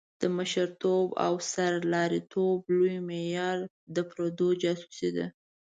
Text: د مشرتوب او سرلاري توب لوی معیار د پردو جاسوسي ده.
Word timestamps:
د 0.21 0.23
مشرتوب 0.37 1.07
او 1.25 1.33
سرلاري 1.51 2.21
توب 2.33 2.59
لوی 2.77 2.97
معیار 3.09 3.57
د 3.95 3.97
پردو 4.09 4.47
جاسوسي 4.61 5.09
ده. 5.15 5.25